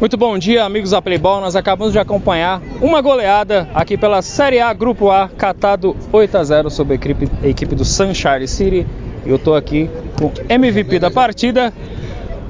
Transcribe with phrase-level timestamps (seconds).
[0.00, 1.42] Muito bom dia, amigos da Playball.
[1.42, 6.42] Nós acabamos de acompanhar uma goleada aqui pela Série A Grupo A, catado 8 a
[6.42, 8.86] 0 sobre a equipe, a equipe do Sunshine City.
[9.26, 11.70] Eu estou aqui com o MVP da partida,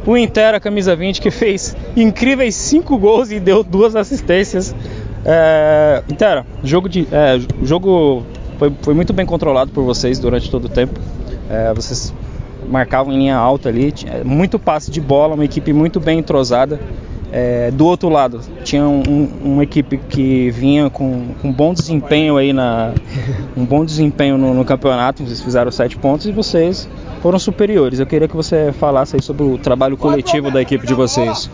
[0.07, 4.73] o Intera camisa 20, que fez incríveis 5 gols e deu duas assistências.
[5.25, 8.23] É, Intera, jogo de, é, jogo
[8.61, 11.01] foi, foi, muito bem controlado por vocês durante todo o tempo.
[11.51, 12.15] É, vocês
[12.69, 13.93] marcavam em linha alta ali,
[14.25, 16.79] muito passe de bola, uma equipe muito bem entrosada.
[17.33, 22.53] É, do outro lado, tinha um, uma equipe que vinha com, com bom desempenho aí
[22.53, 22.93] na
[23.57, 25.25] um bom desempenho no, no, campeonato.
[25.25, 26.89] Vocês fizeram sete pontos e vocês
[27.23, 28.01] foram superiores.
[28.01, 31.49] Eu queria que você falasse aí sobre o trabalho coletivo da equipe de vocês.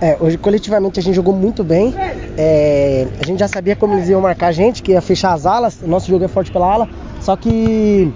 [0.00, 1.94] É, hoje coletivamente a gente jogou muito bem.
[2.36, 5.46] É, a gente já sabia como eles iam marcar a gente, que ia fechar as
[5.46, 5.80] alas.
[5.86, 6.88] Nosso jogo é forte pela ala.
[7.20, 8.12] Só que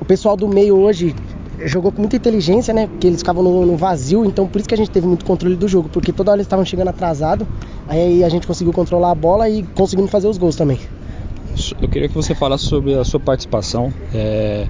[0.00, 1.14] o pessoal do meio hoje
[1.64, 2.86] jogou com muita inteligência, né?
[2.86, 5.56] Porque eles ficavam no, no, vazio, então por isso que a gente teve muito controle
[5.56, 7.46] do jogo, porque toda hora eles estavam chegando atrasado,
[7.88, 10.78] aí a gente conseguiu controlar a bola e conseguimos fazer os gols também.
[11.80, 13.92] Eu queria que você falasse sobre a sua participação.
[14.12, 14.66] É...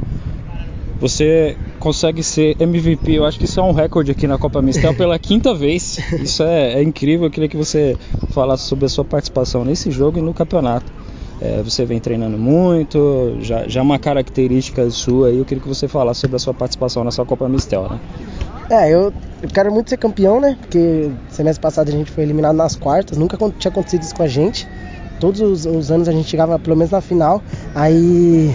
[1.01, 4.95] Você consegue ser MVP, eu acho que isso é um recorde aqui na Copa Mistel
[4.97, 5.99] pela quinta vez.
[6.21, 7.27] Isso é, é incrível.
[7.27, 7.97] Eu queria que você
[8.31, 10.93] falasse sobre a sua participação nesse jogo e no campeonato.
[11.45, 15.69] É, você vem treinando muito, já, já é uma característica sua e eu queria que
[15.69, 18.01] você falasse sobre a sua participação nessa Copa Mistel, né?
[18.71, 20.57] É, eu, eu quero muito ser campeão, né?
[20.59, 24.27] Porque semestre passado a gente foi eliminado nas quartas, nunca tinha acontecido isso com a
[24.27, 24.67] gente.
[25.21, 27.43] Todos os, os anos a gente chegava pelo menos na final.
[27.75, 28.51] Aí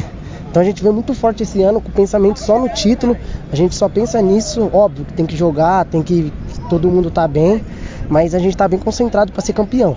[0.49, 3.15] então a gente veio muito forte esse ano com o pensamento só no título.
[3.51, 6.33] A gente só pensa nisso, óbvio que tem que jogar, tem que
[6.71, 7.63] todo mundo tá bem,
[8.09, 9.95] mas a gente tá bem concentrado para ser campeão.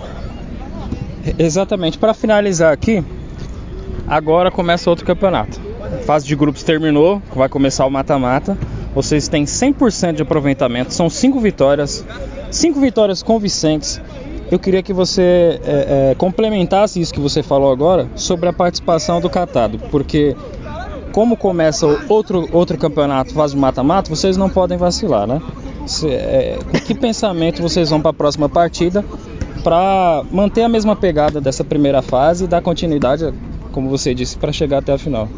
[1.37, 1.97] Exatamente.
[1.97, 3.03] Para finalizar aqui,
[4.07, 5.59] agora começa outro campeonato.
[5.81, 8.57] A fase de grupos terminou, vai começar o mata-mata.
[8.93, 12.05] Vocês têm 100% de aproveitamento, são 5 vitórias,
[12.51, 13.99] 5 vitórias convincentes.
[14.51, 19.19] Eu queria que você é, é, complementasse isso que você falou agora sobre a participação
[19.19, 20.35] do Catado, porque
[21.11, 25.41] como começa outro, outro campeonato, fase de mata-mata, vocês não podem vacilar, né?
[25.87, 29.03] Se, é, que pensamento vocês vão para a próxima partida
[29.63, 33.33] para manter a mesma pegada dessa primeira fase e dar continuidade,
[33.71, 35.29] como você disse, para chegar até a final.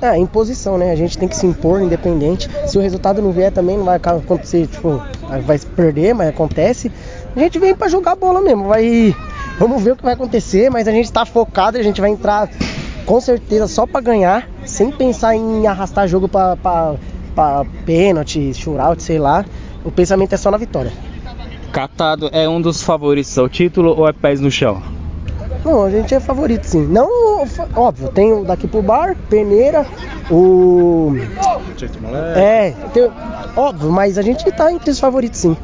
[0.00, 0.92] É, imposição, né?
[0.92, 2.48] A gente tem que se impor independente.
[2.66, 5.02] Se o resultado não vier também não vai acontecer, tipo,
[5.46, 6.92] vai perder, mas acontece.
[7.34, 9.14] A gente vem para jogar bola mesmo, vai
[9.58, 12.50] vamos ver o que vai acontecer, mas a gente está focado, a gente vai entrar
[13.06, 16.98] com certeza só para ganhar, sem pensar em arrastar jogo para
[17.84, 19.44] pênalti, shootout, sei lá.
[19.84, 20.92] O pensamento é só na vitória.
[21.74, 24.80] Catado é um dos favoritos ao título ou é pés no chão?
[25.64, 26.86] Não, a gente é favorito sim.
[26.86, 29.84] Não, óbvio, tem o daqui pro bar, Peneira,
[30.30, 31.16] o.
[32.36, 33.10] É, tem,
[33.56, 35.56] óbvio, mas a gente tá entre os favoritos sim.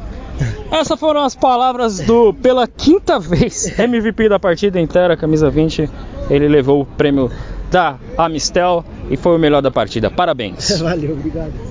[0.69, 5.89] Essas foram as palavras do, pela quinta vez, MVP da partida inteira, camisa 20.
[6.29, 7.31] Ele levou o prêmio
[7.71, 10.11] da Amistel e foi o melhor da partida.
[10.11, 10.71] Parabéns.
[10.81, 11.70] Valeu, obrigado.